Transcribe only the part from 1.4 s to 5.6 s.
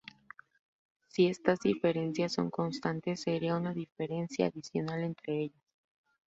diferencias son constantes, sería una diferencia adicional entre